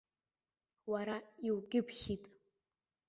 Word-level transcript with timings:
Уара 0.91 1.17
иукьыԥхьит! 1.47 2.23